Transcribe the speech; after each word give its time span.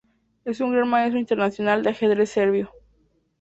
Es 0.45 0.59
un 0.61 0.71
Gran 0.71 0.87
Maestro 0.89 1.19
Internacional 1.19 1.83
de 1.83 1.91
ajedrez 1.91 2.27
serbio. 2.31 2.71